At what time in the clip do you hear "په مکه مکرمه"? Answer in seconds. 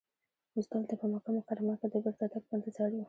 0.99-1.75